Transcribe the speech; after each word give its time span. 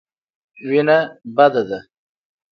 وېنه 0.67 0.97
بده 1.35 1.61
ده. 1.69 1.79